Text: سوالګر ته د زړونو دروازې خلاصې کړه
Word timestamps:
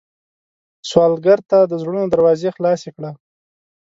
سوالګر 0.89 1.39
ته 1.49 1.59
د 1.71 1.73
زړونو 1.81 2.03
دروازې 2.13 2.49
خلاصې 2.55 2.89
کړه 2.95 3.11